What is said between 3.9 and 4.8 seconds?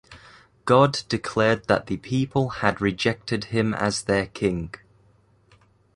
their king.